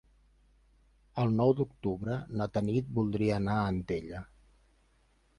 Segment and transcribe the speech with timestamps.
[1.23, 4.23] El nou d'octubre na Tanit voldria anar a Antella.